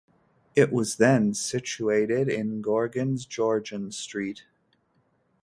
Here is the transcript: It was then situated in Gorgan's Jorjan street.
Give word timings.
It 0.55 0.73
was 0.73 0.95
then 0.95 1.35
situated 1.35 2.27
in 2.27 2.63
Gorgan's 2.63 3.27
Jorjan 3.27 3.93
street. 3.93 4.45